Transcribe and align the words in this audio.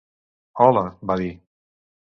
Hola, 0.65 0.83
va 1.11 1.19
dir. 1.25 1.31